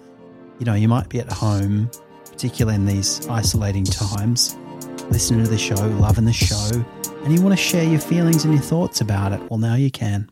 You 0.58 0.66
know, 0.66 0.74
you 0.74 0.88
might 0.88 1.08
be 1.08 1.18
at 1.18 1.32
home, 1.32 1.90
particularly 2.24 2.76
in 2.76 2.86
these 2.86 3.26
isolating 3.28 3.84
times, 3.84 4.56
listening 5.10 5.44
to 5.44 5.50
the 5.50 5.58
show, 5.58 5.74
loving 5.74 6.24
the 6.24 6.32
show, 6.32 6.70
and 7.24 7.34
you 7.34 7.42
want 7.42 7.56
to 7.56 7.62
share 7.62 7.84
your 7.84 8.00
feelings 8.00 8.44
and 8.44 8.54
your 8.54 8.62
thoughts 8.62 9.00
about 9.00 9.32
it. 9.32 9.40
Well, 9.50 9.58
now 9.58 9.74
you 9.74 9.90
can. 9.90 10.30